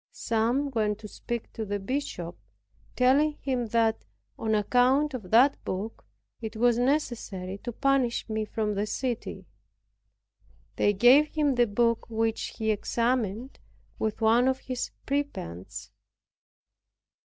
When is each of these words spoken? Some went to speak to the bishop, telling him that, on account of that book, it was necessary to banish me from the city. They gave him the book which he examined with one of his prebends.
Some 0.13 0.71
went 0.71 0.97
to 1.01 1.07
speak 1.07 1.53
to 1.53 1.63
the 1.63 1.77
bishop, 1.77 2.35
telling 2.95 3.33
him 3.33 3.67
that, 3.67 4.03
on 4.35 4.55
account 4.55 5.13
of 5.13 5.29
that 5.29 5.63
book, 5.63 6.07
it 6.41 6.55
was 6.55 6.79
necessary 6.79 7.59
to 7.59 7.71
banish 7.71 8.27
me 8.27 8.43
from 8.45 8.73
the 8.73 8.87
city. 8.87 9.45
They 10.75 10.93
gave 10.93 11.27
him 11.27 11.53
the 11.53 11.67
book 11.67 12.09
which 12.09 12.55
he 12.57 12.71
examined 12.71 13.59
with 13.99 14.21
one 14.21 14.47
of 14.47 14.61
his 14.61 14.89
prebends. 15.05 15.91